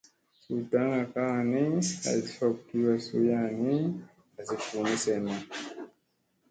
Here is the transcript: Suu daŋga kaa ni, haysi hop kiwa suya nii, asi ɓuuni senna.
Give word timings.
Suu 0.41 0.59
daŋga 0.71 1.01
kaa 1.13 1.37
ni, 1.51 1.61
haysi 2.03 2.31
hop 2.39 2.55
kiwa 2.67 2.93
suya 3.05 3.39
nii, 3.63 3.85
asi 4.37 4.55
ɓuuni 4.69 4.95
senna. 5.03 5.35